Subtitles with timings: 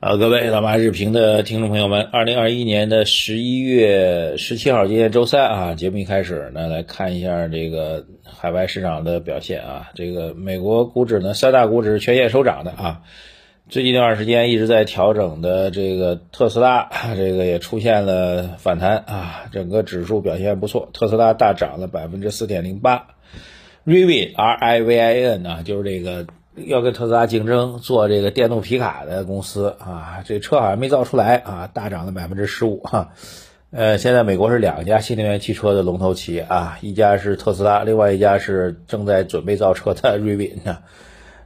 [0.00, 9.90] 啊，各位老马日评的听众朋友们，二零二一年的十一月十七号，今天周三啊，节目一开始呢，来看一下这个海外市场的表现啊。
[9.94, 13.00] 这个美国股指呢，三大股指全线收涨的啊。
[13.70, 23.06] 最近一段时间一直在调整的这个特斯拉，这个也出现了反弹啊，整个指数表现不错，特斯拉大涨了百分之四点零八。
[23.86, 26.26] Rivin R I V I N 啊，就是这个。
[26.56, 33.10] 要跟特斯拉竞争做这个电动皮卡的公司啊，这车好像没造出来啊，大涨了百分之十五哈。
[33.72, 40.82] 呃，现在美国是两家新能源汽车的龙头企业啊，一家是特斯拉，另外一家是正在准备造车的瑞宾啊。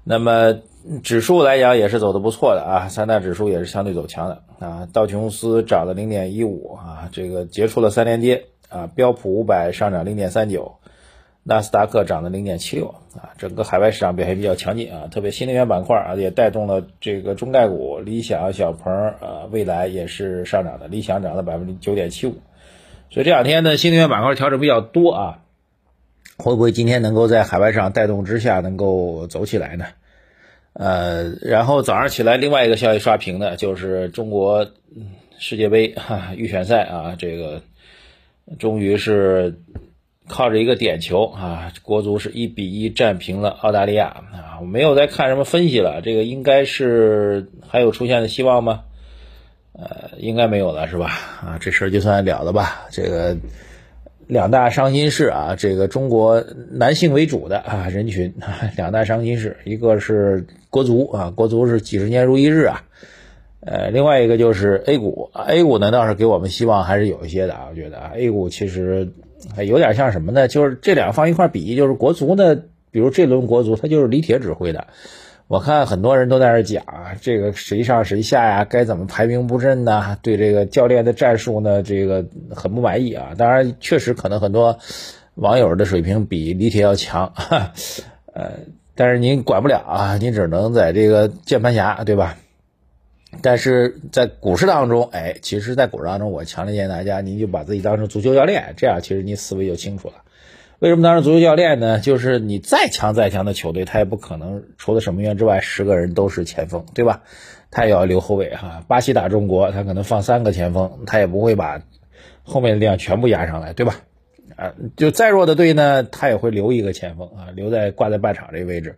[0.04, 0.58] 那么
[1.02, 4.88] 指数来讲也是走的不错的啊，三大指数也是相对走强的啊。
[4.92, 8.90] 道琼斯涨了零点一五啊，这个结束了三连跌啊。
[8.94, 10.74] 标普五百上涨零点三九。
[11.48, 22.34] 纳斯达克涨了零点七六啊，整个海外市场表现比较强劲啊，特别新能源板块啊也带动了这个中概股，理想、小鹏啊，未来也是上涨的，理想涨了百分之九点七五，
[23.08, 25.38] 所以这两天呢，新能源板块调整比较多啊，
[26.36, 29.86] 会不会今天能够在海外市场带动之下能够走起来呢？
[30.74, 34.66] 呃，然后早上起来另外一个消息刷屏的就是中国
[35.38, 37.62] 世界杯哈预选赛啊，这个
[38.58, 39.58] 终于是。
[40.28, 44.58] 靠着一个点球啊，国足是一比一战平了澳大利亚啊！
[44.60, 48.82] 我没有再看什么分析了，这个应该是还有出现的希望吗？
[49.72, 51.06] 呃，应该没有了是吧？
[51.40, 52.86] 啊，这事儿就算了了吧。
[52.90, 53.36] 这个
[54.26, 58.34] 两大伤心事啊，这个中国男性为主的啊人群，
[58.76, 62.84] 两大伤心事，一个是国足啊，国足是几十年如一日啊。
[63.60, 69.08] 呃，另外一个就是 A 股，A 股呢倒是给我们希望还是有一些的啊，我觉得啊，A 股其实。
[69.64, 70.48] 有点像什么呢？
[70.48, 72.56] 就是这两个放一块比，就是国足呢，
[72.91, 74.86] 比如这轮国足，他就是李铁指挥的。
[75.47, 80.19] 我看很多人都在那讲啊，这个谁上谁下呀，该怎么排兵布阵呢？
[80.20, 83.34] 对这个教练的战术呢，这个很不满意啊。
[83.39, 84.78] 当然，确实可能很多
[85.36, 87.33] 网友的水平比李铁要强，
[88.35, 88.51] 呃，
[88.95, 92.36] 但是您管不了啊，您只能在这个键盘侠，对吧？
[93.42, 100.14] 但是在股市当中，哎，其实，在股市当中，我强烈建议大家，您就把自己当成足球教练，这样其实您思维就清楚了。
[100.78, 102.00] 为什么当成足球教练呢？
[102.00, 107.22] 就是你再强再强的球队，他也不可能除了守门员之外，十个人都是前锋，对吧？
[107.70, 108.84] 他也要留后卫哈。
[108.88, 111.83] 巴西打中国，他可能放三个前锋，他也不会把
[112.44, 113.96] 后面的力量全部压上来，对吧？
[114.56, 118.96] 啊，就再弱的队呢，他也会留一个前锋啊，留在挂在半场这个位置。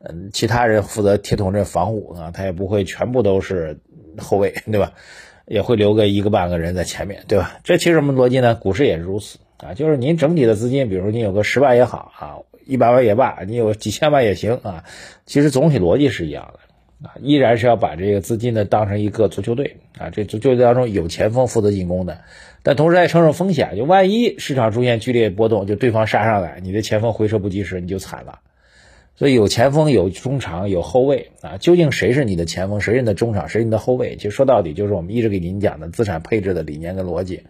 [0.00, 3.80] 嗯，其他人负责铁桶阵防护啊，他也不会全部都是
[4.18, 4.92] 后卫， 对吧？
[5.46, 7.58] 也会留个一个半个人在前面，对吧？
[7.64, 8.54] 这其实什么逻辑呢？
[8.54, 14.84] 股市也是如此啊，就是您整体的资金，比如说你有个十万也好啊，一百万也罢，你有几千万也行啊，
[15.26, 22.20] 其实总体逻辑是一样的啊，依然是要把这个资金呢当成一个足球队啊，这足球队当中有前锋负责进攻的，
[22.62, 28.40] 但同时还承受风险，就万一市场出现剧烈波动，就对方杀上来，你的前锋回撤不及时，你就惨了。
[29.18, 31.56] 所以有前锋，有中场，有后卫啊。
[31.58, 34.14] 究竟谁是你的前锋，谁是你的中场，谁是你的后卫？
[34.14, 37.42] 其实说到底，就是我们一直给您讲的资产配置的理念跟逻辑。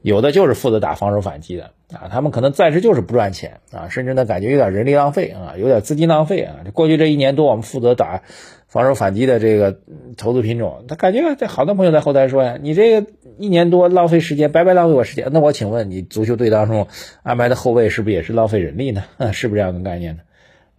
[0.00, 6.56] 有的就是负责打防守反击的啊，他们可能暂时就是不赚钱啊，甚至呢感觉有点人力浪费啊，有点资金浪费啊。
[6.72, 8.22] 过去这一年多，我们负责打
[8.66, 9.80] 防守反击的这个
[10.16, 13.06] 投资品种，他感觉这好多朋友在后台说呀，你这个
[13.36, 15.28] 一年多浪费时间，白白浪费我时间。
[15.30, 16.88] 那我请问你，足球队当中
[17.22, 19.04] 安排的后卫是不是也是浪费人力呢？
[19.34, 20.22] 是不是这样的概念呢？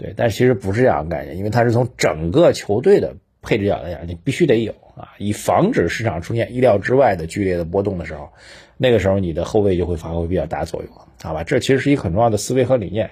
[0.04, 8.34] 对，但其实不是这样的概念，因为它是从整个球队的配置角度讲，你必须得有啊，以防止市场出现意料之外的剧烈的波动的时候，
[8.76, 10.92] 那个时候你的后卫就会发挥比较大作用，
[11.24, 11.46] 好吧？
[11.46, 13.12] 这其实是一个很重要的思维和理念。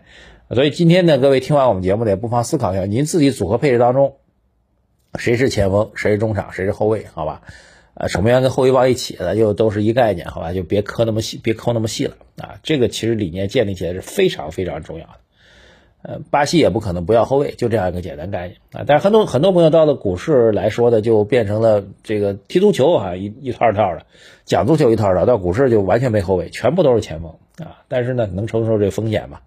[0.49, 4.17] 所以今天呢，各位听完我们节目呢，也不妨思考一下，您自己组合配置当中，
[5.17, 7.43] 谁是前锋，谁是中场，谁是后卫，好吧？
[7.93, 10.51] 呃，守门员跟后卫放一起的，又都是一概念，好吧？
[10.51, 12.59] 就别磕那么细，别抠那么细了啊！
[12.63, 15.20] 这个其实理念建立起来是非常非常重要的。
[16.03, 18.83] 呃，巴西也不可能不要后卫，就这样一个简单概念啊。
[18.87, 24.05] 但是很多很多朋友到了股市来说的，就变成了这个踢足球啊，一一套套的
[24.45, 27.81] 讲足球一套套，到股市就完全没后卫，全部都是前锋啊。
[27.87, 29.39] 但是呢，能承受这风险吗？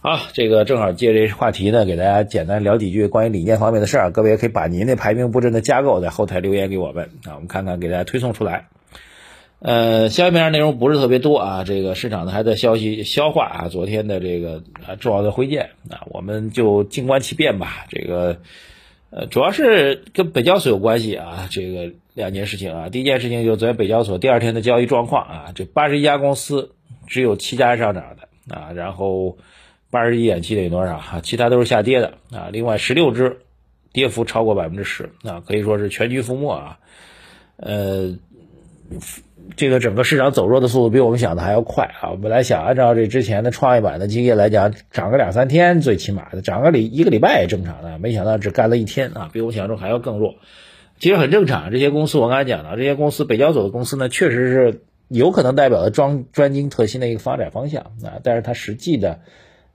[0.00, 4.10] 好，这个正好借这话题呢，给大家简单聊几句关于理念方面的事儿。
[4.10, 8.68] 各位也可以把您的排兵布阵的架构在后台留言给我们啊，我们看看给大家推送出来。
[9.60, 17.86] 呃，消息面内容不是特别多啊，这个市场呢还在消息消化啊，昨天的这个啊重要的会见啊，我们就静观其变吧。
[17.88, 18.38] 这个
[19.10, 26.72] 呃，主要是跟北交所有关系啊，这个两件事情啊，第一件事情就是昨天北交所第二天的交易状况啊，这八十一家公司
[27.08, 29.38] 只有七家上涨的啊，然后
[29.90, 31.20] 八十一点七等于多少啊？
[31.22, 33.38] 其他都是下跌的啊，另外十六只
[33.92, 36.78] 跌幅超过百分之十啊，可以说是全军覆没啊。
[37.56, 38.14] 呃，
[39.56, 42.16] 这个整个市场走弱的速度比我们想的还要快啊！
[42.20, 50.34] 本来想按照这之前的创业板的经验来讲，涨个两三天最起码的，涨个礼一个礼拜也正常的，没想到只干了一天啊，比我想象中还要更弱。
[50.98, 59.20] 其实很正常，这些公司我刚才讲了，这些公司北交所的公司呢，确实是有可能代表了专专精特新的一个发展方向啊，但是它实际的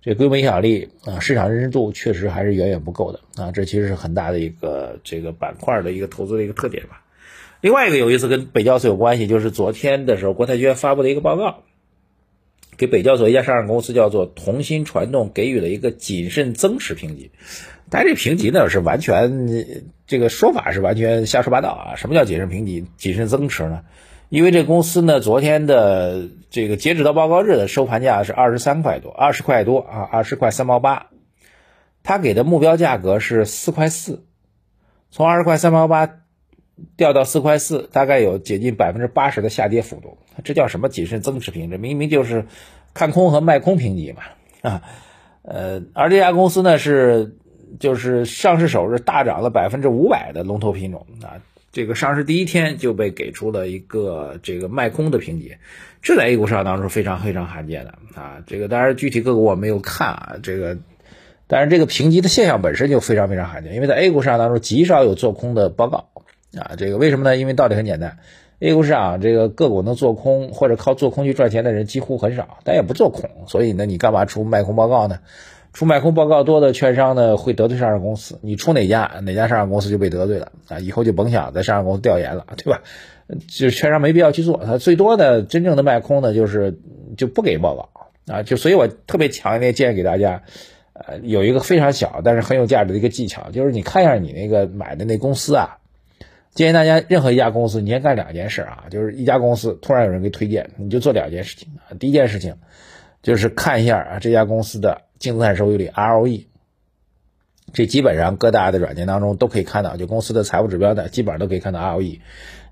[0.02, 7.03] 这规模影响力啊，市场认知度确实还是远远不够的啊，这其实是很大的一个这个板块的一个投资的一个特点吧。
[7.64, 11.64] 另外一个有意思跟北交所有关系，就是昨天的时候，国泰君安发布的一个报告，
[12.76, 17.32] 给北交所一家上市公司叫做同心传动给予了一个谨慎增持评级。
[17.90, 19.48] 但这评级呢是完全
[20.06, 21.96] 这个说法是完全瞎说八道啊！
[21.96, 23.86] 什么叫谨慎评级、谨慎增持呢？
[24.28, 31.08] 因为这公司呢昨天的这个截止到报告日的收盘价是二十三块多，二十块多啊，二十块三毛八，
[32.04, 34.26] 他给的目标价格是四块四，
[35.12, 36.20] 从二十块三毛八。
[36.98, 41.70] 掉到四块四，大概有接近百分之八十的下跌幅度，这叫什么谨慎增持评？
[41.70, 42.46] 这明明就是
[42.94, 44.24] 看空和卖空评级嘛
[44.62, 44.82] 啊！
[45.44, 47.36] 呃，而这家公司呢是
[47.80, 51.42] 就是上市首日大涨了百分之五百的龙头品种啊，
[51.72, 55.56] 这个上市第一天就被给出了一个这个卖空的评级，
[56.02, 58.42] 这在 A 股市场当中非常非常罕见的啊！
[58.48, 60.78] 这个当然具体个股我没有看啊，这个
[61.46, 66.10] 但是这个评级的现象本身就非常非常罕见，因为在 A 股市场当中极少有做空的报告。
[66.60, 67.36] 啊，这个为什么呢？
[67.36, 68.18] 因为道理很简单
[68.60, 75.20] ，A 股市场这个个股能做空或者靠做空去赚钱的人几乎很少，但也不做空，所以呢，你干嘛出卖空报告呢？
[75.74, 82.84] 出卖空报告多的券商呢，会得罪上市公司，你出哪家哪家上市公司就被得罪了啊，以后就甭想在上市公司调研了，对吧？
[83.48, 86.78] 就券商没必要去做，它最多的真正的卖空呢，就是
[87.18, 87.90] 就不给报告
[88.32, 90.44] 啊，就所以我特别强烈建议给大家，
[90.94, 95.80] 呃，有一个非常小但是很有价值的一个技巧，就是你看一下你那个买的那公司啊。
[96.54, 101.98] 建议大家，任何一家公司，你先干两件事啊，就是一家公司突然有人给推荐，你就做两件事情啊。
[102.00, 102.58] 第一件事情
[103.24, 106.46] 就是看一下啊这家公司的净资产收益率 ROE，
[107.74, 112.20] 这基本上各大的软件当中都可以看到，就公司的财务指标的基本上都可以看到 ROE，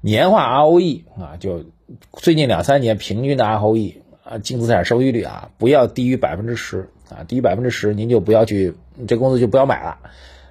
[0.01, 1.65] 年化 ROE 啊，就
[2.13, 8.75] 最近两三年平均的 ROE 啊净资产收益率啊，不要低于百分之十啊，低于百分之十您就不要去，
[9.07, 9.97] 这公司就不要买了。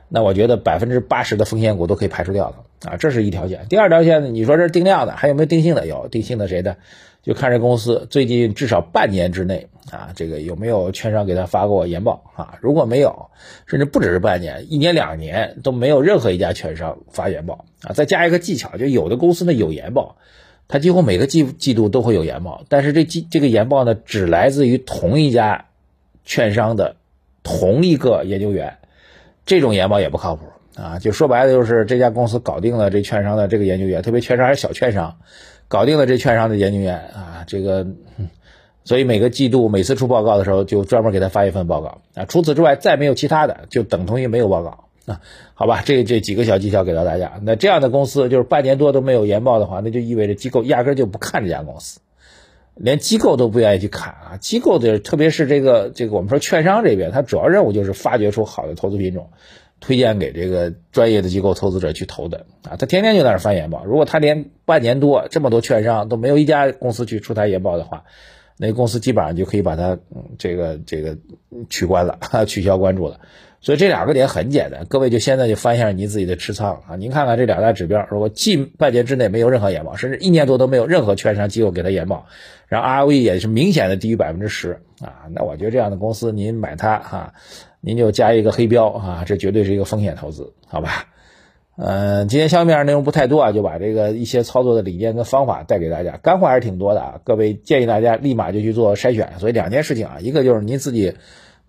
[0.08, 3.66] 那我觉得百分之八十的风险股都可以排除掉了啊，这是一条线。
[3.68, 5.86] 第二条线呢，你说这是定量的，还有没有定性的？
[5.86, 6.76] 有定性的谁的？
[7.22, 12.58] 就看这公司最近至少半年之内啊，这个有没有券商给他发过研报啊？
[12.62, 13.28] 如果没有，
[13.66, 17.92] 甚至不只是半年，一年两年都没有任何一家券商发研报啊。
[17.92, 20.16] 再加一个技巧，就有的公司呢有研报，
[20.66, 25.66] 它几乎每个季季度都会有研报，但是这季这个研报呢只来自于同一家
[26.24, 26.96] 券商的
[27.42, 28.78] 同一个研究员。
[29.44, 30.98] 这种研报也不靠谱啊！
[30.98, 35.18] 就说白了，就是这家公司搞定了这券商的这个研究员，特别券商还是小券商，
[35.68, 37.86] 搞定了这券商的研究员啊，这个，
[38.84, 42.24] 所以每个季度每次出报告的时候，就专门给他发一份报告啊。
[42.24, 45.20] 除此之外，再没有其他的，就等同于没有报告啊。
[45.54, 47.40] 好吧，这这几个小技巧给到大家。
[47.42, 52.00] 那这样的公司就是半年多都没有研报的话，那就意味着机构压根就不看这家公司。
[52.76, 54.36] 连机构都不愿意去看啊！
[54.40, 59.28] 机构的，特别是这个这个，我们说券商这边，它主要任务就是发掘出好的投资品种，
[59.80, 62.76] 推荐给这个专业的机构投资者去投的啊。
[62.76, 68.04] 他天天就在那翻研报，如果他连半年多这么多券商都没有一家公司去出台研报的话，
[68.56, 69.98] 那公司基本上就可以把它
[70.38, 71.16] 这个这个
[71.68, 73.20] 取关了， 取消关注了。
[73.62, 82.24] 所以这两个点很简单，各位就现在就翻一下您自己的持仓啊，您看看这两大指标，如果近半年之内没有任何研报，甚至一年多都没有任何券商机构给他研报，
[82.68, 87.34] 然后 ROE 也是明显的低于百分之十啊，那我觉得这样的公司您买它哈，
[87.80, 91.06] 您就加一个黑标啊，这绝对是一个风险投资，好吧？
[91.76, 101.14] 嗯，今天下面内容不太多啊，就把这个一些操作的理念跟方法带给大家，干货还是挺多的啊，各位建议大家立马就去做筛选，所以两件事情啊，一个就是您自己。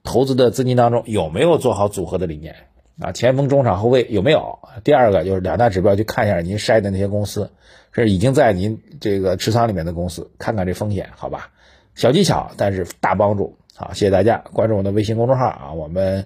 [0.03, 2.55] 投资的资金当中有没有做好组合的理念
[2.99, 3.11] 啊？
[3.11, 4.57] 前锋、中场、后卫有没有？
[4.83, 7.51] 第二个就是两大指标，去看一下您筛的那些公司，
[7.91, 11.51] 是已经在您这个持仓里面的公司，看看这风险，好吧？
[11.93, 13.57] 小技巧，但是大帮助。
[13.75, 16.25] 好，谢谢大家关注我的微信公众号啊，我们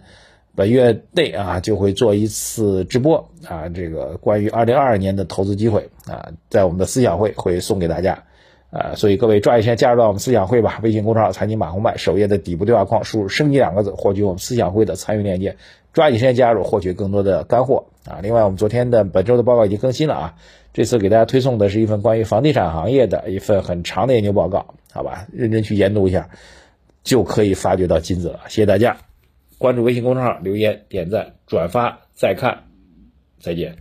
[0.55, 8.23] 本月内啊就会做一次直播啊，这个关于二零二二年的投资机会啊，在我们的思想会会送给大家。
[8.71, 10.81] 呃，所以各位抓紧时间加入到我们思想会吧！
[10.83, 15.55] 微信公众号“财经马红漫”首页的底部对话框输入“升级”两个字，获取我们思想会的参与链接。
[15.93, 18.19] 抓紧时间加入，获取更多的干货啊！
[18.21, 20.35] 另外，我们昨天的本周的报告已经更新了啊，
[20.73, 25.25] 这次给大家推送的是一份关于房地产行业的一份很长的研究报告，好吧？
[25.31, 26.29] 认真去研读一下，
[27.05, 28.41] 就可以发掘到金子了。
[28.49, 28.97] 谢谢大家，
[29.57, 32.63] 关注微信公众号，留言、点赞、转发、再看。
[33.39, 33.77] 再见。